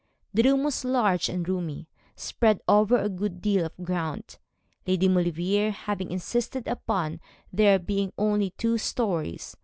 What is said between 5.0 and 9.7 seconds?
Maulevrier having insisted upon there being only two stories.